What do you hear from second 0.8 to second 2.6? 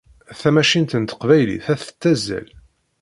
n teqbaylit ad tettazzal.